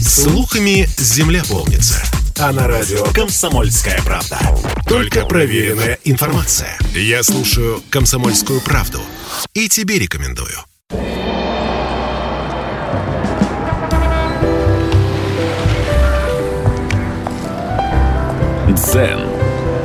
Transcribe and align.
Слухами 0.00 0.88
земля 0.96 1.42
полнится. 1.48 2.02
А 2.38 2.52
на 2.52 2.68
радио 2.68 3.04
«Комсомольская 3.12 4.00
правда». 4.02 4.38
Только 4.86 5.26
проверенная 5.26 5.98
информация. 6.04 6.78
Я 6.94 7.22
слушаю 7.22 7.82
«Комсомольскую 7.90 8.60
правду» 8.60 9.00
и 9.54 9.68
тебе 9.68 9.98
рекомендую. 9.98 10.64
Дзен 18.68 19.26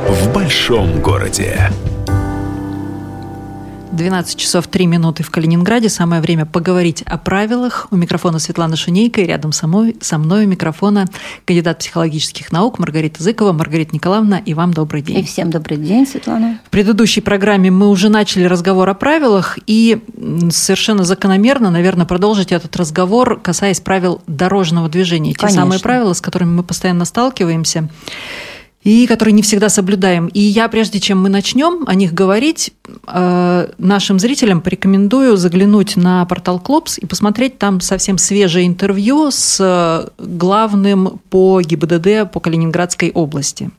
в 0.08 0.32
большом 0.32 1.00
городе. 1.00 1.70
12 3.94 4.36
часов 4.36 4.66
3 4.66 4.86
минуты 4.86 5.22
в 5.22 5.30
Калининграде. 5.30 5.88
Самое 5.88 6.20
время 6.20 6.46
поговорить 6.46 7.02
о 7.02 7.16
правилах. 7.16 7.86
У 7.90 7.96
микрофона 7.96 8.38
Светлана 8.38 8.76
Шунейка 8.76 9.20
и 9.20 9.24
рядом 9.26 9.52
со 9.52 9.66
мной, 9.66 9.96
со 10.00 10.18
мной 10.18 10.46
у 10.46 10.48
микрофона 10.48 11.06
кандидат 11.44 11.78
психологических 11.78 12.52
наук 12.52 12.78
Маргарита 12.78 13.22
Зыкова. 13.22 13.52
Маргарита 13.52 13.94
Николаевна, 13.94 14.38
и 14.38 14.54
вам 14.54 14.72
добрый 14.74 15.02
день. 15.02 15.20
И 15.20 15.22
всем 15.22 15.50
добрый 15.50 15.78
день, 15.78 16.06
Светлана. 16.06 16.60
В 16.66 16.70
предыдущей 16.70 17.20
программе 17.20 17.70
мы 17.70 17.88
уже 17.88 18.08
начали 18.08 18.44
разговор 18.44 18.88
о 18.88 18.94
правилах, 18.94 19.58
и 19.66 20.00
совершенно 20.50 21.04
закономерно, 21.04 21.70
наверное, 21.70 22.06
продолжить 22.06 22.52
этот 22.52 22.76
разговор, 22.76 23.40
касаясь 23.40 23.80
правил 23.80 24.20
дорожного 24.26 24.88
движения. 24.88 25.32
Те 25.32 25.38
Конечно. 25.38 25.62
самые 25.62 25.80
правила, 25.80 26.12
с 26.12 26.20
которыми 26.20 26.50
мы 26.50 26.62
постоянно 26.62 27.04
сталкиваемся 27.04 27.88
и 28.84 29.06
которые 29.06 29.32
не 29.32 29.42
всегда 29.42 29.70
соблюдаем. 29.70 30.26
И 30.28 30.40
я, 30.40 30.68
прежде 30.68 31.00
чем 31.00 31.20
мы 31.22 31.30
начнем 31.30 31.84
о 31.86 31.94
них 31.94 32.12
говорить, 32.12 32.72
э, 33.06 33.68
нашим 33.78 34.18
зрителям 34.18 34.60
порекомендую 34.60 35.36
заглянуть 35.38 35.96
на 35.96 36.24
портал 36.26 36.60
Клопс 36.60 36.98
и 36.98 37.06
посмотреть 37.06 37.58
там 37.58 37.80
совсем 37.80 38.18
свежее 38.18 38.66
интервью 38.66 39.30
с 39.30 39.58
э, 39.58 40.08
главным 40.18 41.18
по 41.30 41.62
ГИБДД 41.62 42.30
по 42.30 42.40
Калининградской 42.40 43.10
области. 43.10 43.70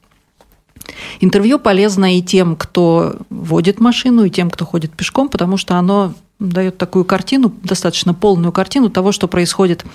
Интервью 1.19 1.59
полезно 1.59 2.17
и 2.17 2.21
тем, 2.21 2.55
кто 2.55 3.15
водит 3.29 3.79
машину, 3.79 4.25
и 4.25 4.29
тем, 4.29 4.49
кто 4.49 4.65
ходит 4.65 4.91
пешком, 4.93 5.29
потому 5.29 5.57
что 5.57 5.75
оно 5.75 6.13
дает 6.39 6.77
такую 6.77 7.05
картину, 7.05 7.53
достаточно 7.63 8.13
полную 8.13 8.51
картину 8.51 8.89
того, 8.89 9.11
что 9.11 9.27
происходит 9.27 9.85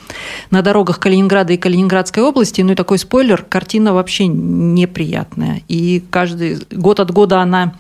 на 0.51 0.63
дорогах 0.63 0.99
Калининграда 0.99 1.53
и 1.53 1.59
Калининградской 1.59 2.23
области. 2.23 2.63
Ну 2.63 2.73
и 2.73 2.75
такой 2.75 2.99
спойлер, 2.99 3.45
картина 3.47 3.93
вообще 3.93 4.27
неприятная. 4.27 5.63
И 5.69 6.03
каждый 6.11 6.59
год 6.71 7.01
от 7.01 7.11
года 7.11 7.41
она 7.41 7.75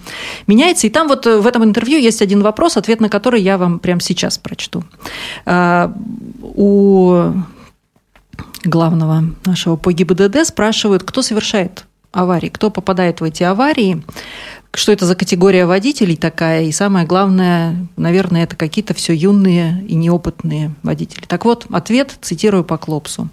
меняется. 0.46 0.86
И 0.86 0.90
там 0.90 1.08
вот 1.08 1.24
в 1.24 1.46
этом 1.46 1.64
интервью 1.64 1.98
есть 1.98 2.20
один 2.20 2.42
вопрос, 2.42 2.76
ответ 2.76 3.00
на 3.00 3.08
который 3.08 3.40
я 3.40 3.56
вам 3.56 3.78
прямо 3.78 4.00
сейчас 4.00 4.36
прочту. 4.36 4.84
А, 5.46 5.94
у 6.42 7.32
главного 8.64 9.24
нашего 9.46 9.76
по 9.76 9.92
ГИБДД 9.92 10.44
спрашивают, 10.44 11.02
кто 11.02 11.22
совершает 11.22 11.86
аварии, 12.12 12.48
кто 12.48 12.70
попадает 12.70 13.20
в 13.20 13.24
эти 13.24 13.42
аварии, 13.42 14.02
что 14.72 14.92
это 14.92 15.04
за 15.04 15.14
категория 15.16 15.66
водителей 15.66 16.16
такая, 16.16 16.62
и 16.62 16.72
самое 16.72 17.06
главное, 17.06 17.76
наверное, 17.96 18.44
это 18.44 18.56
какие-то 18.56 18.94
все 18.94 19.12
юные 19.14 19.84
и 19.88 19.94
неопытные 19.94 20.74
водители. 20.82 21.24
Так 21.26 21.44
вот, 21.44 21.66
ответ, 21.70 22.16
цитирую 22.20 22.64
по 22.64 22.78
Клопсу. 22.78 23.28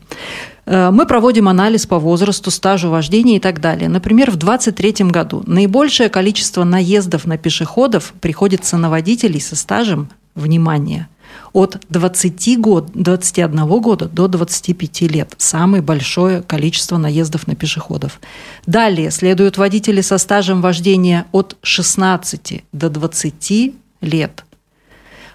«Э, 0.65 0.89
Мы 0.91 1.05
проводим 1.05 1.47
анализ 1.47 1.85
по 1.85 1.99
возрасту, 1.99 2.49
стажу 2.49 2.89
вождения 2.89 3.37
и 3.37 3.39
так 3.39 3.61
далее. 3.61 3.87
Например, 3.87 4.31
в 4.31 4.35
2023 4.35 5.11
году 5.11 5.43
наибольшее 5.45 6.09
количество 6.09 6.63
наездов 6.63 7.25
на 7.25 7.37
пешеходов 7.37 8.13
приходится 8.19 8.77
на 8.77 8.89
водителей 8.89 9.39
со 9.39 9.55
стажем, 9.55 10.09
внимание, 10.35 11.07
от 11.53 11.79
20 11.89 12.59
год, 12.59 12.91
21 12.93 13.65
года 13.81 14.07
до 14.07 14.27
25 14.27 15.01
лет. 15.01 15.33
Самое 15.37 15.81
большое 15.81 16.41
количество 16.41 16.97
наездов 16.97 17.47
на 17.47 17.55
пешеходов. 17.55 18.19
Далее 18.65 19.11
следуют 19.11 19.57
водители 19.57 20.01
со 20.01 20.17
стажем 20.17 20.61
вождения 20.61 21.25
от 21.31 21.57
16 21.61 22.63
до 22.71 22.89
20 22.89 23.73
лет. 24.01 24.43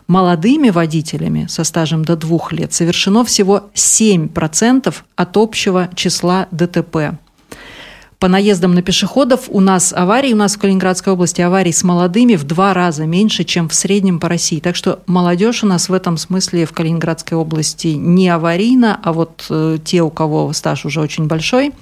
Молодыми 0.06 0.70
водителями 0.70 1.46
со 1.48 1.64
стажем 1.64 2.04
до 2.04 2.16
2 2.16 2.38
лет 2.50 2.72
совершено 2.72 3.24
всего 3.24 3.70
7% 3.74 4.94
от 5.16 5.36
общего 5.36 5.88
числа 5.94 6.48
ДТП. 6.50 7.18
По 8.22 8.28
наездам 8.28 8.72
на 8.72 8.82
пешеходов 8.82 9.48
у 9.48 9.58
нас 9.58 9.92
аварий, 9.92 10.32
у 10.32 10.36
нас 10.36 10.54
в 10.54 10.60
Калининградской 10.60 11.12
области 11.12 11.40
аварий 11.40 11.72
с 11.72 11.82
молодыми 11.82 12.36
в 12.36 12.44
два 12.44 12.72
раза 12.72 13.04
меньше, 13.04 13.42
чем 13.42 13.68
в 13.68 13.74
среднем 13.74 14.20
по 14.20 14.28
России. 14.28 14.60
Так 14.60 14.76
что 14.76 15.00
молодежь 15.06 15.64
у 15.64 15.66
нас 15.66 15.88
в 15.88 15.92
этом 15.92 16.16
смысле 16.16 16.64
в 16.64 16.70
Калининградской 16.70 17.36
области 17.36 17.88
не 17.88 18.28
аварийна, 18.28 19.00
а 19.02 19.12
вот 19.12 19.46
э, 19.50 19.78
те, 19.84 20.02
у 20.02 20.10
кого 20.10 20.52
стаж 20.52 20.84
уже 20.84 21.00
очень 21.00 21.26
большой, 21.26 21.72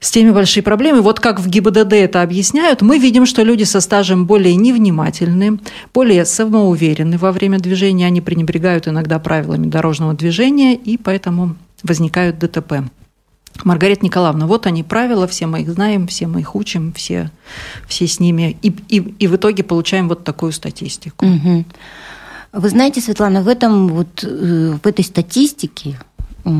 с 0.00 0.10
теми 0.10 0.30
большие 0.30 0.62
проблемы. 0.62 1.02
Вот 1.02 1.20
как 1.20 1.40
в 1.40 1.46
ГИБДД 1.46 1.92
это 1.92 2.22
объясняют, 2.22 2.80
мы 2.80 2.98
видим, 2.98 3.26
что 3.26 3.42
люди 3.42 3.64
со 3.64 3.82
стажем 3.82 4.24
более 4.24 4.56
невнимательны, 4.56 5.58
более 5.92 6.24
самоуверены 6.24 7.18
во 7.18 7.32
время 7.32 7.58
движения, 7.58 8.06
они 8.06 8.22
пренебрегают 8.22 8.88
иногда 8.88 9.18
правилами 9.18 9.66
дорожного 9.66 10.14
движения, 10.14 10.74
и 10.74 10.96
поэтому 10.96 11.54
возникают 11.82 12.38
ДТП. 12.38 12.88
Маргарита 13.64 14.04
Николаевна, 14.04 14.46
вот 14.46 14.66
они 14.66 14.82
правила, 14.82 15.26
все 15.26 15.46
мы 15.46 15.62
их 15.62 15.70
знаем, 15.70 16.06
все 16.06 16.26
мы 16.26 16.40
их 16.40 16.54
учим, 16.54 16.92
все, 16.92 17.30
все 17.86 18.06
с 18.06 18.20
ними, 18.20 18.56
и, 18.62 18.68
и, 18.88 18.96
и 18.96 19.26
в 19.26 19.36
итоге 19.36 19.62
получаем 19.62 20.08
вот 20.08 20.24
такую 20.24 20.52
статистику. 20.52 21.24
Угу. 21.24 21.64
Вы 22.52 22.68
знаете, 22.68 23.00
Светлана, 23.00 23.42
в 23.42 23.48
этом 23.48 23.88
вот 23.88 24.24
э, 24.24 24.78
в 24.82 24.86
этой 24.86 25.04
статистике 25.04 25.98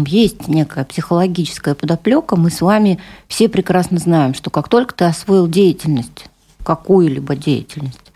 есть 0.07 0.49
некая 0.49 0.85
психологическая 0.85 1.75
подоплека. 1.75 2.37
Мы 2.37 2.51
с 2.51 2.61
вами 2.61 2.99
все 3.27 3.49
прекрасно 3.49 3.99
знаем, 3.99 4.35
что 4.35 4.51
как 4.51 4.69
только 4.69 4.95
ты 4.95 5.05
освоил 5.07 5.49
деятельность, 5.49 6.27
какую-либо 6.63 7.37
деятельность, 7.37 8.13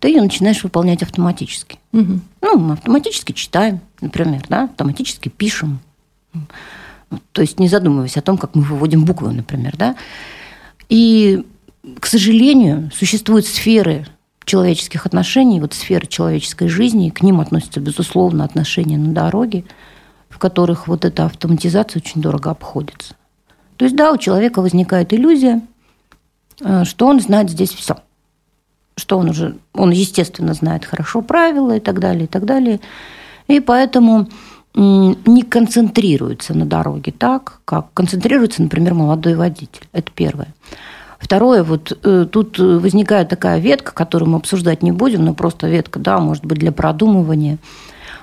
ты 0.00 0.08
ее 0.08 0.20
начинаешь 0.20 0.64
выполнять 0.64 1.02
автоматически. 1.02 1.78
Угу. 1.92 2.20
Ну, 2.40 2.58
мы 2.58 2.72
автоматически 2.74 3.32
читаем, 3.32 3.80
например, 4.00 4.42
да, 4.48 4.64
автоматически 4.64 5.28
пишем. 5.28 5.78
То 7.32 7.42
есть 7.42 7.58
не 7.58 7.68
задумываясь 7.68 8.16
о 8.16 8.22
том, 8.22 8.38
как 8.38 8.54
мы 8.54 8.62
выводим 8.62 9.04
буквы, 9.04 9.32
например, 9.32 9.74
да. 9.76 9.96
И, 10.88 11.46
к 11.98 12.06
сожалению, 12.06 12.90
существуют 12.94 13.46
сферы 13.46 14.06
человеческих 14.44 15.06
отношений, 15.06 15.60
вот 15.60 15.74
сферы 15.74 16.06
человеческой 16.06 16.68
жизни, 16.68 17.10
к 17.10 17.22
ним 17.22 17.40
относятся, 17.40 17.80
безусловно, 17.80 18.44
отношения 18.44 18.98
на 18.98 19.12
дороге, 19.12 19.64
в 20.28 20.38
которых 20.38 20.88
вот 20.88 21.04
эта 21.04 21.26
автоматизация 21.26 22.00
очень 22.00 22.20
дорого 22.20 22.50
обходится. 22.50 23.14
То 23.76 23.84
есть, 23.84 23.96
да, 23.96 24.12
у 24.12 24.18
человека 24.18 24.62
возникает 24.62 25.12
иллюзия, 25.12 25.62
э, 26.60 26.84
что 26.84 27.06
он 27.06 27.20
знает 27.20 27.50
здесь 27.50 27.70
все. 27.70 27.96
Что 28.96 29.18
он 29.18 29.30
уже, 29.30 29.56
он, 29.72 29.90
естественно, 29.90 30.54
знает 30.54 30.84
хорошо 30.84 31.22
правила 31.22 31.76
и 31.76 31.80
так 31.80 31.98
далее, 31.98 32.24
и 32.24 32.28
так 32.28 32.44
далее. 32.44 32.80
И 33.48 33.60
поэтому 33.60 34.28
не 34.74 35.42
концентрируется 35.42 36.54
на 36.54 36.64
дороге 36.64 37.12
так, 37.16 37.60
как 37.64 37.92
концентрируется, 37.92 38.62
например, 38.62 38.94
молодой 38.94 39.34
водитель. 39.34 39.86
Это 39.92 40.10
первое. 40.14 40.48
Второе, 41.18 41.62
вот 41.62 41.96
э, 42.02 42.26
тут 42.30 42.58
возникает 42.58 43.28
такая 43.28 43.60
ветка, 43.60 43.92
которую 43.92 44.30
мы 44.30 44.38
обсуждать 44.38 44.82
не 44.82 44.90
будем, 44.90 45.24
но 45.24 45.34
просто 45.34 45.68
ветка, 45.68 46.00
да, 46.00 46.18
может 46.18 46.44
быть, 46.44 46.58
для 46.58 46.72
продумывания. 46.72 47.58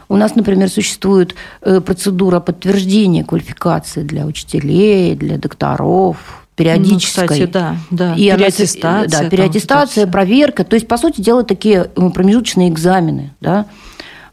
У 0.09 0.17
нас, 0.17 0.35
например, 0.35 0.69
существует 0.69 1.35
э, 1.61 1.79
процедура 1.79 2.39
подтверждения 2.39 3.23
квалификации 3.23 4.01
для 4.01 4.25
учителей, 4.25 5.15
для 5.15 5.37
докторов, 5.37 6.17
периодической. 6.55 7.23
Ну, 7.23 7.27
кстати, 7.27 7.51
да, 7.51 7.75
да. 7.89 8.15
И 8.15 8.29
переаттестация. 8.29 9.23
Да, 9.23 9.29
переаттестация, 9.29 10.03
там, 10.03 10.11
проверка. 10.11 10.65
То 10.65 10.73
есть, 10.73 10.87
по 10.87 10.97
сути 10.97 11.21
дела, 11.21 11.43
такие 11.43 11.85
промежуточные 11.85 12.69
экзамены, 12.69 13.31
да, 13.39 13.65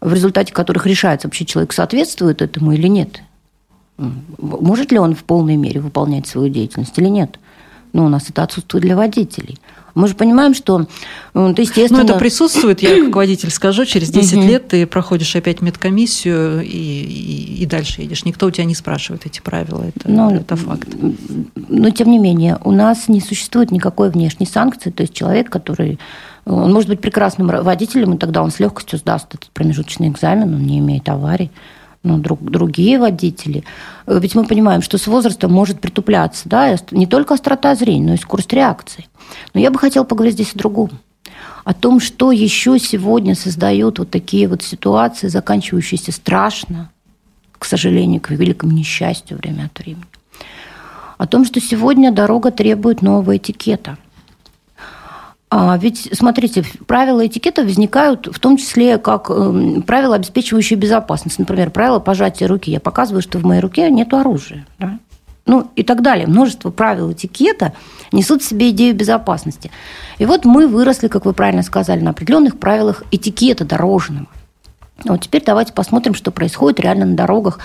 в 0.07 0.15
результате 0.15 0.53
которых 0.53 0.87
решается, 0.87 1.27
вообще 1.27 1.45
человек 1.45 1.73
соответствует 1.73 2.41
этому 2.41 2.71
или 2.73 2.87
нет. 2.87 3.23
Может 3.99 4.93
ли 4.93 4.99
он 4.99 5.17
в 5.17 5.25
полной 5.25 5.57
мере 5.57 5.81
выполнять 5.81 6.29
свою 6.29 6.49
деятельность 6.49 6.97
или 6.97 7.09
нет? 7.09 7.41
Ну, 7.93 8.05
у 8.05 8.09
нас 8.09 8.31
это 8.31 8.45
отсутствует 8.45 8.85
для 8.85 8.95
водителей. 8.95 9.59
Мы 9.97 10.07
же 10.07 10.15
понимаем, 10.15 10.55
что, 10.55 10.87
ну, 11.35 11.49
естественно... 11.49 12.05
Ну, 12.05 12.11
это 12.11 12.19
присутствует, 12.19 12.83
я 12.83 13.05
как 13.05 13.17
водитель 13.17 13.51
скажу, 13.51 13.85
через 13.85 14.11
10 14.11 14.45
лет 14.45 14.69
ты 14.69 14.87
проходишь 14.87 15.35
опять 15.35 15.61
медкомиссию 15.61 16.61
и, 16.63 16.69
и, 16.69 17.63
и 17.63 17.67
дальше 17.67 18.03
едешь. 18.03 18.25
Никто 18.25 18.47
у 18.47 18.51
тебя 18.53 18.65
не 18.65 18.75
спрашивает 18.77 19.27
эти 19.27 19.41
правила, 19.41 19.83
это, 19.83 20.09
но, 20.09 20.33
это 20.37 20.55
факт. 20.55 20.89
Но, 21.69 21.91
тем 21.91 22.11
не 22.11 22.19
менее, 22.19 22.59
у 22.63 22.71
нас 22.71 23.09
не 23.09 23.21
существует 23.21 23.73
никакой 23.73 24.11
внешней 24.11 24.47
санкции, 24.47 24.91
то 24.91 25.03
есть 25.03 25.15
человек, 25.15 25.51
который... 25.51 25.99
Он 26.47 26.73
может 26.73 26.89
быть 26.89 27.01
прекрасным 27.01 27.49
водителем, 27.49 28.15
и 28.15 28.19
тогда 28.19 28.43
он 28.43 28.51
с 28.51 28.61
легкостью 28.61 28.99
сдаст 28.99 29.35
этот 29.35 29.51
промежуточный 29.51 30.09
экзамен, 30.09 30.55
он 30.55 30.65
не 30.65 30.79
имеет 30.79 31.09
аварий 31.09 31.51
ну, 32.05 32.19
друг, 32.19 32.41
другие 32.41 32.99
водители. 32.99 33.65
Ведь 34.07 34.37
мы 34.37 34.45
понимаем, 34.47 34.81
что 34.81 34.97
с 34.97 35.09
возрастом 35.09 35.53
может 35.53 35.81
притупляться 35.81 36.49
да, 36.49 36.77
не 36.93 37.07
только 37.07 37.35
острота 37.35 37.75
зрения, 37.75 38.07
но 38.07 38.15
и 38.15 38.19
скорость 38.19 38.53
реакции. 38.53 39.07
Но 39.55 39.61
я 39.61 39.73
бы 39.73 39.79
хотела 39.79 40.05
поговорить 40.05 40.35
здесь 40.35 40.55
о 40.55 40.59
другом. 40.59 40.91
О 41.65 41.75
том, 41.75 41.99
что 41.99 42.31
еще 42.31 42.79
сегодня 42.79 43.35
создают 43.35 43.99
вот 43.99 44.11
такие 44.11 44.47
вот 44.47 44.63
ситуации, 44.63 45.27
заканчивающиеся 45.27 46.13
страшно, 46.13 46.91
к 47.59 47.65
сожалению, 47.65 48.21
к 48.21 48.31
великому 48.31 48.71
несчастью 48.71 49.37
время 49.37 49.65
от 49.65 49.79
времени. 49.81 50.05
О 51.19 51.27
том, 51.27 51.45
что 51.45 51.61
сегодня 51.61 52.13
дорога 52.13 52.53
требует 52.53 53.03
нового 53.03 53.37
этикета. 53.37 53.99
А 55.49 55.79
ведь, 55.79 56.09
смотрите, 56.13 56.65
правила 56.87 57.25
этикета 57.25 57.63
возникают 57.63 58.27
в 58.27 58.39
том 58.41 58.57
числе 58.57 58.99
как 58.99 59.31
э, 59.31 59.81
правила, 59.87 60.17
обеспечивающие 60.17 60.77
безопасность. 60.77 61.39
Например, 61.39 61.71
правило 61.71 62.01
пожатия 62.01 62.49
руки. 62.49 62.73
Я 62.73 62.81
показываю, 62.81 63.23
что 63.23 63.39
в 63.39 63.45
моей 63.45 63.61
руке 63.61 63.89
нет 63.91 64.13
оружия. 64.13 64.67
Да? 64.81 64.99
Ну 65.47 65.71
и 65.77 65.85
так 65.85 66.03
далее. 66.03 66.27
Множество 66.27 66.71
правил 66.71 67.13
этикета 67.13 67.73
несут 68.11 68.43
в 68.43 68.49
себе 68.49 68.71
идею 68.71 68.97
безопасности. 68.97 69.71
И 70.19 70.27
вот 70.27 70.45
мы 70.45 70.67
выросли, 70.67 71.07
как 71.07 71.25
вы 71.25 71.33
правильно 71.33 71.63
сказали, 71.63 72.01
на 72.01 72.11
определенных 72.11 72.59
правилах 72.59 73.05
этикета 73.13 73.65
дорожного. 73.65 74.27
Вот 75.05 75.21
теперь 75.21 75.45
давайте 75.45 75.73
посмотрим, 75.73 76.15
что 76.15 76.31
происходит 76.31 76.81
реально 76.81 77.05
на 77.05 77.17
дорогах. 77.17 77.59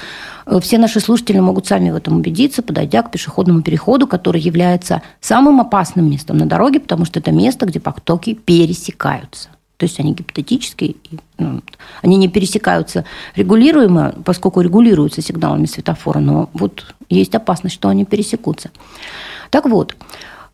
Э, 0.45 0.59
все 0.59 0.77
наши 0.77 0.99
слушатели 0.99 1.39
могут 1.39 1.65
сами 1.65 1.89
в 1.89 1.95
этом 1.95 2.17
убедиться, 2.17 2.61
подойдя 2.61 3.03
к 3.03 3.11
пешеходному 3.11 3.61
переходу, 3.61 4.05
который 4.05 4.41
является 4.41 5.01
самым 5.21 5.61
опасным 5.61 6.09
местом 6.09 6.37
на 6.37 6.45
дороге, 6.45 6.79
потому 6.79 7.05
что 7.05 7.19
это 7.19 7.31
место, 7.31 7.65
где 7.65 7.79
потоки 7.79 8.33
пересекаются. 8.33 9.49
То 9.77 9.85
есть 9.85 9.99
они 9.99 10.13
гипотетически, 10.13 10.97
ну, 11.39 11.61
они 12.03 12.17
не 12.17 12.27
пересекаются 12.27 13.03
регулируемо, 13.35 14.13
поскольку 14.23 14.61
регулируются 14.61 15.23
сигналами 15.23 15.65
светофора, 15.65 16.19
но 16.19 16.49
вот 16.53 16.93
есть 17.09 17.33
опасность, 17.33 17.75
что 17.75 17.89
они 17.89 18.05
пересекутся. 18.05 18.69
Так 19.49 19.65
вот, 19.65 19.95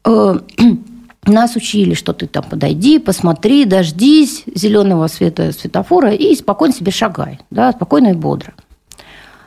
э, 0.05 0.39
нас 1.27 1.55
учили, 1.55 1.93
что 1.93 2.13
ты 2.13 2.27
там 2.27 2.43
подойди, 2.43 2.99
посмотри, 2.99 3.65
дождись 3.65 4.43
зеленого 4.53 5.07
света 5.07 5.51
светофора 5.51 6.13
и 6.13 6.35
спокойно 6.35 6.73
себе 6.73 6.91
шагай, 6.91 7.39
да, 7.49 7.71
спокойно 7.71 8.09
и 8.09 8.13
бодро. 8.13 8.53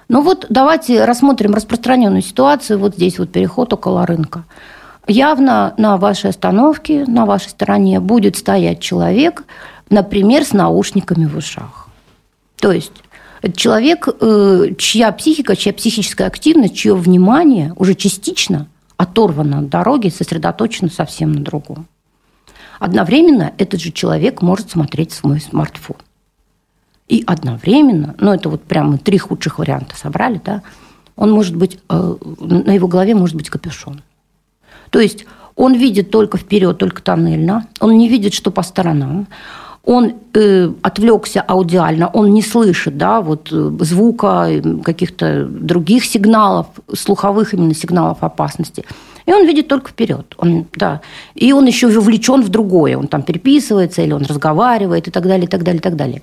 Ну 0.09 0.23
вот 0.23 0.47
давайте 0.49 1.05
рассмотрим 1.05 1.55
распространенную 1.55 2.23
ситуацию. 2.23 2.79
Вот 2.79 2.97
здесь 2.97 3.19
вот 3.19 3.31
переход 3.31 3.73
около 3.73 4.07
рынка. 4.07 4.45
Явно 5.07 5.75
на 5.77 5.97
вашей 5.97 6.31
остановке, 6.31 7.05
на 7.07 7.27
вашей 7.27 7.51
стороне 7.51 8.01
будет 8.01 8.37
стоять 8.37 8.81
человек, 8.81 9.45
например, 9.89 10.45
с 10.45 10.53
наушниками 10.53 11.27
в 11.27 11.37
ушах. 11.37 11.89
То 12.59 12.73
есть 12.73 12.93
это 13.41 13.57
человек, 13.57 14.09
э, 14.21 14.75
чья 14.79 15.13
психика, 15.13 15.55
чья 15.55 15.73
психическая 15.73 16.27
активность, 16.27 16.75
чье 16.75 16.95
внимание 16.95 17.73
уже 17.77 17.95
частично– 17.95 18.67
оторвана 19.01 19.61
от 19.61 19.71
дороги, 19.71 20.11
сосредоточена 20.11 20.91
совсем 20.91 21.33
на 21.33 21.41
другом. 21.41 21.87
Одновременно 22.79 23.55
этот 23.57 23.81
же 23.81 23.93
человек 23.93 24.43
может 24.43 24.71
смотреть 24.71 25.13
свой 25.13 25.41
смартфон. 25.41 25.97
И 27.09 27.25
одновременно, 27.27 28.15
ну 28.19 28.31
это 28.35 28.51
вот 28.51 28.63
прямо 28.63 28.99
три 28.99 29.17
худших 29.17 29.59
варианта 29.59 29.97
собрали, 29.97 30.39
да, 30.45 30.63
он 31.17 31.33
может 31.33 31.57
быть, 31.57 31.79
э, 31.89 32.17
на 32.41 32.73
его 32.73 32.89
голове 32.89 33.15
может 33.15 33.37
быть 33.37 33.49
капюшон. 33.49 34.03
То 34.91 35.01
есть 35.01 35.25
он 35.57 35.75
видит 35.75 36.11
только 36.11 36.37
вперед, 36.37 36.77
только 36.77 37.03
тоннельно, 37.03 37.69
он 37.81 37.97
не 37.97 38.07
видит, 38.07 38.35
что 38.35 38.51
по 38.51 38.63
сторонам, 38.63 39.29
он 39.85 40.15
э, 40.35 40.71
отвлекся 40.83 41.41
аудиально, 41.41 42.09
он 42.09 42.33
не 42.33 42.43
слышит 42.43 42.97
да, 42.97 43.21
вот, 43.21 43.49
э, 43.51 43.71
звука, 43.81 44.49
каких-то 44.85 45.47
других 45.47 46.05
сигналов, 46.05 46.67
слуховых 46.95 47.55
именно 47.55 47.75
сигналов 47.75 48.19
опасности. 48.23 48.85
И 49.27 49.33
он 49.33 49.47
видит 49.47 49.69
только 49.69 49.91
вперед. 49.91 50.35
Он, 50.39 50.67
да. 50.75 51.01
И 51.35 51.53
он 51.53 51.67
еще 51.67 51.89
вовлечен 51.89 52.43
в 52.43 52.49
другое. 52.49 52.97
Он 52.97 53.07
там 53.07 53.23
переписывается, 53.23 54.03
или 54.03 54.13
он 54.13 54.23
разговаривает, 54.23 55.09
и 55.09 55.11
так 55.11 55.25
далее, 55.25 55.47
и 55.47 55.49
так 55.49 55.63
далее, 55.63 55.79
и 55.79 55.83
так 55.83 55.97
далее. 55.97 56.23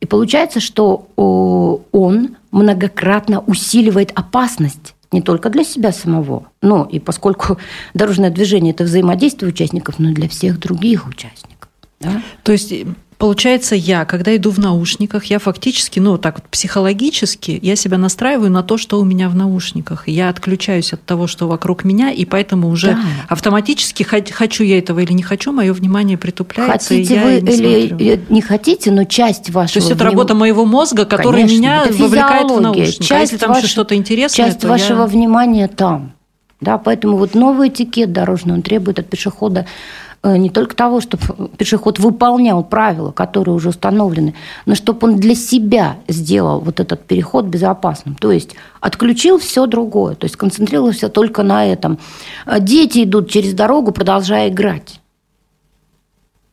И 0.00 0.06
получается, 0.06 0.60
что 0.60 1.06
он 1.16 2.36
многократно 2.50 3.40
усиливает 3.40 4.12
опасность 4.14 4.94
не 5.12 5.22
только 5.22 5.50
для 5.50 5.64
себя 5.64 5.92
самого, 5.92 6.46
но 6.62 6.86
и 6.90 7.00
поскольку 7.00 7.58
дорожное 7.94 8.30
движение– 8.30 8.72
это 8.74 8.84
взаимодействие 8.84 9.50
участников, 9.50 9.98
но 9.98 10.10
и 10.10 10.14
для 10.14 10.28
всех 10.28 10.58
других 10.58 11.06
участников. 11.06 11.55
Да? 12.00 12.22
То 12.42 12.52
есть 12.52 12.72
Получается, 13.18 13.74
я, 13.74 14.04
когда 14.04 14.36
иду 14.36 14.50
в 14.50 14.58
наушниках, 14.58 15.24
я 15.26 15.38
фактически, 15.38 15.98
ну, 16.00 16.18
так 16.18 16.36
вот 16.36 16.44
психологически, 16.50 17.58
я 17.62 17.74
себя 17.74 17.96
настраиваю 17.96 18.50
на 18.50 18.62
то, 18.62 18.76
что 18.76 19.00
у 19.00 19.04
меня 19.04 19.30
в 19.30 19.34
наушниках. 19.34 20.06
Я 20.06 20.28
отключаюсь 20.28 20.92
от 20.92 21.02
того, 21.02 21.26
что 21.26 21.48
вокруг 21.48 21.84
меня, 21.84 22.10
и 22.10 22.26
поэтому 22.26 22.68
уже 22.68 22.88
да. 22.88 22.98
автоматически, 23.28 24.02
хочу 24.02 24.64
я 24.64 24.78
этого 24.78 25.00
или 25.00 25.14
не 25.14 25.22
хочу, 25.22 25.50
мое 25.50 25.72
внимание 25.72 26.18
притупляется. 26.18 26.90
Хотите 26.90 27.14
и 27.14 27.16
я 27.16 27.24
вы 27.24 27.40
не 27.40 27.54
или 27.54 27.88
смотрю. 27.88 28.20
не 28.28 28.42
хотите, 28.42 28.90
но 28.90 29.04
часть 29.04 29.48
вашего... 29.48 29.72
То 29.72 29.78
есть 29.78 29.90
это 29.92 30.04
работа 30.04 30.34
моего 30.34 30.66
мозга, 30.66 31.06
которая 31.06 31.42
Конечно, 31.42 31.56
меня 31.56 31.84
вовлекает 31.98 32.50
в 32.50 32.60
наушники. 32.60 33.02
Часть 33.02 33.10
а 33.12 33.20
если 33.20 33.36
там 33.38 33.54
ваш... 33.54 33.64
что-то 33.64 33.94
интересное, 33.94 34.50
Часть 34.50 34.62
вашего 34.62 35.00
я... 35.00 35.06
внимания 35.06 35.68
там. 35.68 36.12
Да, 36.60 36.76
поэтому 36.76 37.16
вот 37.16 37.34
новый 37.34 37.68
этикет 37.68 38.12
дорожный, 38.12 38.54
он 38.54 38.62
требует 38.62 38.98
от 38.98 39.08
пешехода 39.08 39.60
Э, 39.60 40.05
не 40.34 40.50
только 40.50 40.74
того, 40.74 41.00
чтобы 41.00 41.48
пешеход 41.56 41.98
выполнял 41.98 42.64
правила, 42.64 43.12
которые 43.12 43.54
уже 43.54 43.68
установлены, 43.68 44.34
но 44.66 44.74
чтобы 44.74 45.08
он 45.08 45.16
для 45.16 45.34
себя 45.34 45.96
сделал 46.08 46.60
вот 46.60 46.80
этот 46.80 47.04
переход 47.06 47.44
безопасным. 47.44 48.16
То 48.16 48.32
есть 48.32 48.56
отключил 48.80 49.38
все 49.38 49.66
другое, 49.66 50.14
то 50.14 50.24
есть 50.24 50.36
концентрировался 50.36 51.08
только 51.08 51.42
на 51.42 51.66
этом. 51.66 51.98
Э, 52.46 52.60
дети 52.60 53.04
идут 53.04 53.30
через 53.30 53.54
дорогу, 53.54 53.92
продолжая 53.92 54.48
играть. 54.48 55.00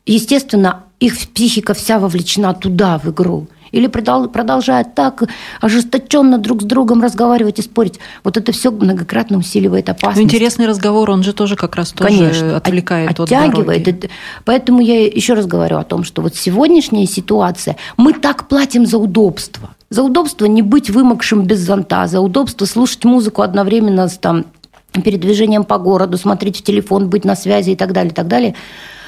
Естественно, 0.06 0.84
их 1.00 1.18
психика 1.18 1.74
вся 1.74 1.98
вовлечена 2.00 2.54
туда, 2.54 2.98
в 2.98 3.10
игру 3.10 3.48
или 3.74 3.88
продолжают 3.88 4.96
так 4.96 5.24
ожесточенно 5.60 6.38
друг 6.38 6.62
с 6.62 6.66
другом 6.66 7.02
разговаривать 7.02 7.60
и 7.60 7.62
спорить. 7.64 8.00
Вот 8.24 8.38
это 8.38 8.52
все 8.52 8.72
многократно 8.72 9.38
усиливает 9.40 9.90
опасность. 9.90 10.18
Но 10.18 10.24
интересный 10.24 10.68
разговор, 10.68 11.10
он 11.10 11.24
же 11.24 11.34
тоже 11.34 11.56
как 11.56 11.76
раз 11.76 11.92
тоже 11.92 12.08
Конечно, 12.08 12.56
отвлекает 12.56 13.12
от, 13.12 13.20
оттягивает. 13.20 13.88
От 13.88 14.12
Поэтому 14.46 14.80
я 14.80 15.06
еще 15.08 15.34
раз 15.34 15.48
говорю 15.48 15.78
о 15.78 15.84
том, 15.84 16.04
что 16.04 16.22
вот 16.22 16.36
сегодняшняя 16.36 17.08
ситуация, 17.08 17.76
мы 17.98 18.14
так 18.14 18.48
платим 18.48 18.86
за 18.86 19.00
удобство. 19.00 19.72
За 19.90 20.04
удобство 20.04 20.46
не 20.46 20.62
быть 20.62 20.90
вымокшим 20.92 21.44
без 21.44 21.60
зонта, 21.60 22.08
за 22.08 22.22
удобство 22.22 22.66
слушать 22.66 23.04
музыку 23.06 23.42
одновременно 23.42 24.08
с 24.08 24.18
там, 24.18 24.46
передвижением 25.04 25.64
по 25.64 25.80
городу, 25.80 26.18
смотреть 26.18 26.60
в 26.60 26.64
телефон, 26.64 27.10
быть 27.10 27.26
на 27.26 27.36
связи 27.36 27.72
и 27.72 27.76
так 27.76 27.92
далее, 27.92 28.12
и 28.12 28.16
так 28.16 28.28
далее. 28.28 28.56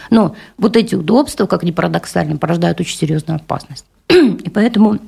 Но 0.09 0.35
вот 0.57 0.75
эти 0.75 0.95
удобства, 0.95 1.45
как 1.45 1.63
ни 1.63 1.71
парадоксально, 1.71 2.37
порождают 2.37 2.79
очень 2.79 2.97
серьезную 2.97 3.37
опасность. 3.37 3.85
И 4.09 4.49
поэтому 4.53 4.99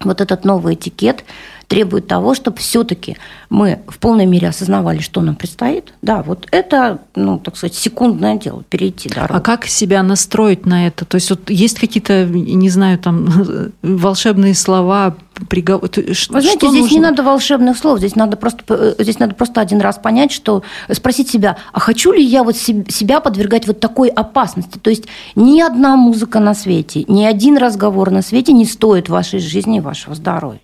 вот 0.00 0.20
этот 0.20 0.44
новый 0.44 0.74
этикет 0.74 1.24
требует 1.68 2.06
того, 2.06 2.34
чтобы 2.34 2.56
все-таки 2.56 3.18
мы 3.50 3.80
в 3.86 3.98
полной 3.98 4.24
мере 4.24 4.48
осознавали, 4.48 5.00
что 5.00 5.20
нам 5.20 5.36
предстоит. 5.36 5.92
Да, 6.00 6.22
вот 6.22 6.48
это, 6.50 7.00
ну, 7.14 7.38
так 7.38 7.56
сказать, 7.56 7.74
секундное 7.74 8.36
дело, 8.36 8.64
перейти 8.68 9.10
дорогу. 9.10 9.34
А 9.34 9.40
как 9.40 9.66
себя 9.66 10.02
настроить 10.02 10.64
на 10.64 10.86
это? 10.86 11.04
То 11.04 11.16
есть 11.16 11.28
вот 11.28 11.50
есть 11.50 11.78
какие-то, 11.78 12.24
не 12.24 12.70
знаю, 12.70 12.98
там 12.98 13.28
волшебные 13.82 14.54
слова, 14.54 15.16
приговор? 15.50 15.90
Вы 15.94 16.14
знаете, 16.14 16.58
что 16.58 16.68
здесь 16.70 16.82
нужно? 16.82 16.94
не 16.94 17.00
надо 17.00 17.22
волшебных 17.22 17.76
слов, 17.76 17.98
здесь 17.98 18.16
надо, 18.16 18.38
просто, 18.38 18.94
э, 18.98 19.02
здесь 19.02 19.18
надо 19.18 19.34
просто 19.34 19.60
один 19.60 19.80
раз 19.80 19.98
понять, 19.98 20.32
что 20.32 20.62
спросить 20.90 21.28
себя, 21.28 21.58
а 21.74 21.80
хочу 21.80 22.12
ли 22.12 22.24
я 22.24 22.44
вот 22.44 22.56
себя 22.56 23.20
подвергать 23.20 23.66
вот 23.66 23.78
такой 23.78 24.08
опасности? 24.08 24.78
То 24.78 24.88
есть 24.88 25.04
ни 25.36 25.60
одна 25.60 25.96
музыка 25.96 26.40
на 26.40 26.54
свете, 26.54 27.04
ни 27.08 27.24
один 27.24 27.58
разговор 27.58 28.10
на 28.10 28.22
свете 28.22 28.54
не 28.54 28.64
стоит 28.64 29.10
вашей 29.10 29.38
жизни 29.38 29.78
и 29.78 29.80
вашего 29.80 30.14
здоровья. 30.14 30.60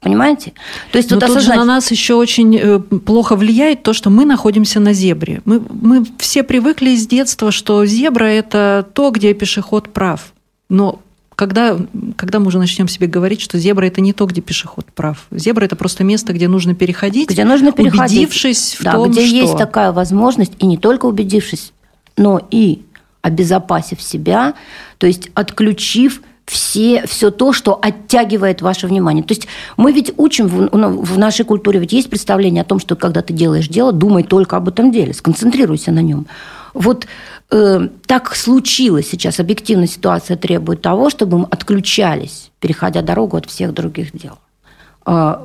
Понимаете? 0.00 0.52
То 0.92 0.98
есть 0.98 1.10
Но 1.10 1.16
вот 1.16 1.26
тут 1.26 1.36
осознать... 1.36 1.54
же 1.54 1.60
на 1.60 1.64
нас 1.64 1.90
еще 1.90 2.14
очень 2.14 2.56
э, 2.56 2.78
плохо 2.78 3.34
влияет 3.34 3.82
то, 3.82 3.92
что 3.92 4.10
мы 4.10 4.24
находимся 4.24 4.78
на 4.78 4.92
зебре. 4.92 5.40
Мы, 5.44 5.60
мы 5.68 6.06
все 6.18 6.42
привыкли 6.42 6.94
с 6.94 7.06
детства, 7.06 7.50
что 7.50 7.84
зебра– 7.86 8.24
это 8.26 8.86
то, 8.92 9.10
где 9.10 9.34
пешеход 9.34 9.88
прав. 9.88 10.32
Но 10.68 11.00
когда, 11.36 11.78
когда 12.16 12.40
мы 12.40 12.46
уже 12.46 12.58
начнем 12.58 12.88
себе 12.88 13.06
говорить, 13.06 13.40
что 13.40 13.58
зебра 13.58 13.84
это 13.84 14.00
не 14.00 14.12
то, 14.12 14.24
где 14.26 14.40
пешеход 14.40 14.86
прав. 14.86 15.26
Зебра 15.30 15.64
это 15.64 15.76
просто 15.76 16.02
место, 16.02 16.32
где 16.32 16.48
нужно 16.48 16.74
переходить, 16.74 17.28
где 17.30 17.44
нужно 17.44 17.72
переходить. 17.72 18.18
убедившись 18.18 18.76
да, 18.80 18.92
в 18.92 18.94
том, 18.94 19.10
где 19.10 19.26
что... 19.26 19.36
есть 19.36 19.56
такая 19.58 19.92
возможность, 19.92 20.52
и 20.58 20.66
не 20.66 20.78
только 20.78 21.06
убедившись, 21.06 21.72
но 22.16 22.40
и 22.50 22.82
обезопасив 23.20 24.00
себя, 24.00 24.54
то 24.98 25.06
есть 25.06 25.30
отключив 25.34 26.22
все, 26.46 27.04
все 27.06 27.30
то, 27.30 27.52
что 27.52 27.78
оттягивает 27.80 28.62
ваше 28.62 28.86
внимание. 28.86 29.24
То 29.24 29.34
есть 29.34 29.48
мы 29.76 29.92
ведь 29.92 30.12
учим 30.16 30.46
в, 30.46 30.68
в 30.70 31.18
нашей 31.18 31.44
культуре, 31.44 31.80
ведь 31.80 31.92
есть 31.92 32.08
представление 32.08 32.62
о 32.62 32.64
том, 32.64 32.78
что 32.78 32.96
когда 32.96 33.20
ты 33.22 33.32
делаешь 33.32 33.68
дело, 33.68 33.92
думай 33.92 34.22
только 34.22 34.56
об 34.56 34.68
этом 34.68 34.92
деле, 34.92 35.12
сконцентрируйся 35.12 35.92
на 35.92 36.00
нем. 36.00 36.26
Вот 36.72 37.06
э, 37.50 37.88
так 38.06 38.36
случилось 38.36 39.08
сейчас, 39.10 39.40
объективная 39.40 39.86
ситуация 39.88 40.36
требует 40.36 40.82
того, 40.82 41.10
чтобы 41.10 41.38
мы 41.38 41.46
отключались, 41.46 42.50
переходя 42.60 43.02
дорогу 43.02 43.36
от 43.36 43.46
всех 43.46 43.72
других 43.74 44.16
дел. 44.16 44.38
Э, 45.04 45.38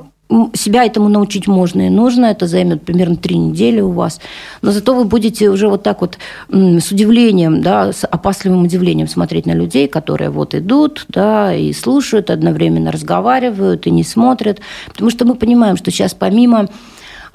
себя 0.54 0.84
этому 0.84 1.08
научить 1.08 1.46
можно 1.46 1.86
и 1.86 1.90
нужно, 1.90 2.26
это 2.26 2.46
займет 2.46 2.82
примерно 2.82 3.16
три 3.16 3.36
недели 3.36 3.80
у 3.80 3.90
вас, 3.90 4.20
но 4.62 4.70
зато 4.70 4.94
вы 4.94 5.04
будете 5.04 5.50
уже 5.50 5.68
вот 5.68 5.82
так 5.82 6.00
вот 6.00 6.18
с 6.50 6.90
удивлением, 6.90 7.62
да, 7.62 7.92
с 7.92 8.04
опасливым 8.06 8.64
удивлением 8.64 9.08
смотреть 9.08 9.46
на 9.46 9.52
людей, 9.52 9.88
которые 9.88 10.30
вот 10.30 10.54
идут, 10.54 11.04
да, 11.08 11.54
и 11.54 11.72
слушают, 11.72 12.30
одновременно 12.30 12.90
разговаривают 12.90 13.86
и 13.86 13.90
не 13.90 14.04
смотрят, 14.04 14.60
потому 14.86 15.10
что 15.10 15.24
мы 15.26 15.34
понимаем, 15.34 15.76
что 15.76 15.90
сейчас 15.90 16.14
помимо 16.14 16.68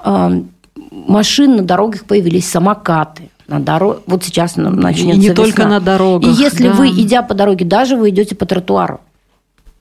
э, 0.04 0.42
машин 0.90 1.56
на 1.56 1.62
дорогах 1.62 2.04
появились 2.04 2.48
самокаты, 2.48 3.30
на 3.46 3.60
дорог... 3.60 4.02
Вот 4.06 4.24
сейчас 4.24 4.56
начнется 4.56 5.16
И 5.16 5.18
не 5.18 5.28
весна. 5.28 5.34
только 5.34 5.66
на 5.66 5.80
дорогах. 5.80 6.30
И 6.30 6.42
если 6.42 6.68
да. 6.68 6.74
вы, 6.74 6.88
идя 6.90 7.22
по 7.22 7.34
дороге, 7.34 7.64
даже 7.64 7.96
вы 7.96 8.10
идете 8.10 8.34
по 8.34 8.44
тротуару, 8.44 9.00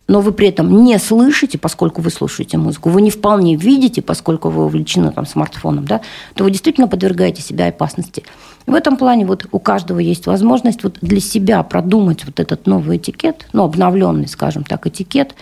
но 0.08 0.22
вы 0.22 0.32
при 0.32 0.48
этом 0.48 0.84
не 0.84 0.98
слышите, 1.00 1.58
поскольку 1.58 2.02
вы 2.02 2.10
слушаете 2.10 2.58
музыку, 2.58 2.90
вы 2.90 3.02
не 3.02 3.12
вполне 3.12 3.56
видите, 3.56 4.02
поскольку 4.02 4.50
вы 4.50 4.66
увлечены 4.66 5.12
там, 5.12 5.26
смартфоном, 5.26 5.86
да, 5.86 6.02
то 6.34 6.44
вы 6.44 6.52
действительно 6.52 6.88
подвергаете 6.88 7.42
себя 7.42 7.68
опасности. 7.68 8.24
в 8.66 8.74
этом 8.74 8.98
плане 8.98 9.26
вот 9.26 9.48
у 9.52 9.60
каждого 9.60 10.00
есть 10.00 10.28
возможность 10.28 10.84
вот 10.84 10.98
для 11.02 11.20
себя 11.20 11.62
продумать 11.64 12.26
вот 12.26 12.40
этот 12.40 12.68
новый 12.68 12.98
этикет, 12.98 13.48
ну, 13.54 13.64
обновленный, 13.64 14.28
скажем 14.28 14.64
так, 14.64 14.88
этикет. 14.88 15.36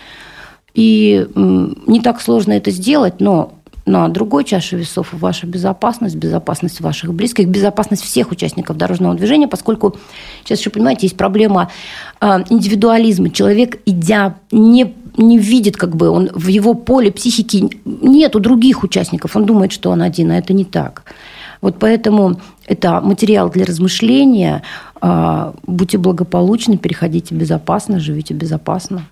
И 0.73 1.25
не 1.35 2.01
так 2.01 2.19
сложно 2.19 2.51
это 2.53 2.69
сделать, 2.69 3.21
но 3.21 3.53
на 3.85 4.07
другой 4.07 4.43
чаше 4.43 4.77
весов 4.77 5.09
ваша 5.13 5.45
безопасность, 5.45 6.15
безопасность 6.15 6.81
ваших 6.81 7.13
близких, 7.13 7.47
безопасность 7.47 8.03
всех 8.03 8.31
участников 8.31 8.77
дорожного 8.77 9.15
движения, 9.15 9.47
поскольку 9.47 9.95
сейчас 10.43 10.59
еще, 10.59 10.71
понимаете, 10.71 11.05
есть 11.05 11.17
проблема 11.17 11.69
а, 12.19 12.43
индивидуализма. 12.49 13.29
Человек, 13.29 13.79
идя, 13.85 14.35
не, 14.51 14.93
не 15.17 15.37
видит, 15.37 15.77
как 15.77 15.95
бы, 15.95 16.09
он 16.09 16.29
в 16.33 16.47
его 16.47 16.73
поле 16.73 17.11
психики 17.11 17.69
нету 17.85 18.39
других 18.39 18.83
участников, 18.83 19.35
он 19.35 19.45
думает, 19.45 19.71
что 19.71 19.91
он 19.91 20.01
один, 20.01 20.31
а 20.31 20.37
это 20.37 20.53
не 20.53 20.65
так. 20.65 21.03
Вот 21.61 21.77
поэтому 21.79 22.39
это 22.67 23.01
материал 23.01 23.49
для 23.49 23.65
размышления. 23.65 24.63
А, 25.01 25.53
будьте 25.67 25.97
благополучны, 25.97 26.77
переходите 26.77 27.35
безопасно, 27.35 27.99
живите 27.99 28.33
безопасно. 28.33 29.05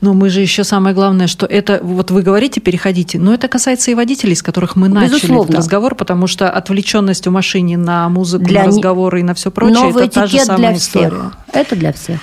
Но 0.00 0.14
мы 0.14 0.28
же 0.30 0.40
еще 0.40 0.64
самое 0.64 0.94
главное, 0.94 1.26
что 1.26 1.46
это, 1.46 1.80
вот 1.82 2.10
вы 2.10 2.22
говорите, 2.22 2.60
переходите, 2.60 3.18
но 3.18 3.34
это 3.34 3.48
касается 3.48 3.90
и 3.90 3.94
водителей, 3.94 4.36
с 4.36 4.42
которых 4.42 4.76
мы 4.76 4.88
начали 4.88 5.16
Безусловно. 5.16 5.44
этот 5.44 5.56
разговор, 5.56 5.94
потому 5.94 6.26
что 6.26 6.50
отвлеченность 6.50 7.26
в 7.26 7.30
машине 7.30 7.76
на 7.76 8.08
музыку, 8.08 8.44
для 8.44 8.62
на 8.62 8.68
разговоры 8.68 9.20
и 9.20 9.22
на 9.22 9.34
все 9.34 9.50
прочее, 9.50 9.80
Новый 9.80 10.04
это 10.04 10.14
та 10.14 10.26
же 10.26 10.38
самая 10.38 10.70
для 10.70 10.78
история. 10.78 11.08
Всех. 11.08 11.32
Это 11.52 11.76
для 11.76 11.92
всех. 11.92 12.20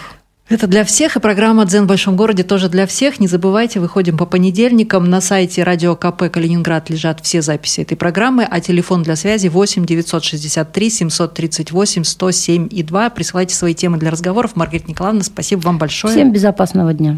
Это 0.48 0.68
для 0.68 0.84
всех, 0.84 1.16
и 1.16 1.20
программа 1.20 1.66
«Дзен 1.66 1.86
в 1.86 1.88
большом 1.88 2.16
городе» 2.16 2.44
тоже 2.44 2.70
для 2.70 2.86
всех. 2.86 3.20
Не 3.20 3.28
забывайте, 3.28 3.80
выходим 3.80 4.16
по 4.16 4.28
понедельникам. 4.28 5.10
На 5.10 5.20
сайте 5.20 5.64
Радио 5.64 5.96
КП 5.96 6.30
Калининград 6.32 6.88
лежат 6.92 7.20
все 7.24 7.42
записи 7.42 7.82
этой 7.82 7.98
программы, 7.98 8.44
а 8.44 8.60
телефон 8.60 9.02
для 9.02 9.16
связи 9.16 9.48
8 9.48 9.88
963 9.88 10.90
738 10.92 12.04
107 12.04 12.68
и 12.70 12.84
2. 12.84 13.10
Присылайте 13.10 13.56
свои 13.56 13.74
темы 13.74 13.98
для 13.98 14.12
разговоров. 14.12 14.56
Маргарита 14.56 14.88
Николаевна, 14.88 15.24
спасибо 15.24 15.62
вам 15.62 15.80
большое. 15.80 16.14
Всем 16.14 16.32
безопасного 16.32 16.94
дня. 16.94 17.18